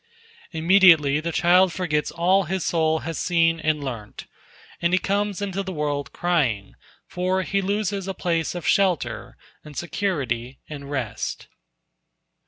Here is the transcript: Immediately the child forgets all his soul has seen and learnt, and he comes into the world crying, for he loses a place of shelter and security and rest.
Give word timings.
Immediately 0.51 1.19
the 1.19 1.31
child 1.31 1.71
forgets 1.71 2.09
all 2.09 2.45
his 2.45 2.65
soul 2.65 3.01
has 3.05 3.19
seen 3.19 3.59
and 3.59 3.83
learnt, 3.83 4.25
and 4.81 4.93
he 4.93 4.97
comes 4.97 5.43
into 5.43 5.61
the 5.61 5.71
world 5.71 6.11
crying, 6.11 6.73
for 7.05 7.43
he 7.43 7.61
loses 7.61 8.07
a 8.07 8.15
place 8.15 8.55
of 8.55 8.65
shelter 8.67 9.37
and 9.63 9.77
security 9.77 10.59
and 10.67 10.89
rest. 10.89 11.49